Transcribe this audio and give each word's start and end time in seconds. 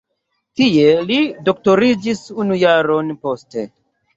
Tie 0.61 0.87
li 1.09 1.19
doktoriĝis 1.49 2.25
unu 2.45 2.59
jaron 2.63 3.17
poste. 3.27 3.71